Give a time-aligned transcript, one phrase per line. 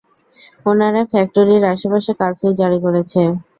[0.65, 3.21] ওনারা ফ্যাক্টরির আশেপাশে কারফিউ জারি করেছে।